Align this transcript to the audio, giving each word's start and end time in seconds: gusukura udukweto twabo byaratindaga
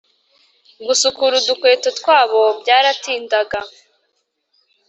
gusukura 0.87 1.33
udukweto 1.41 1.89
twabo 1.99 2.41
byaratindaga 2.61 3.59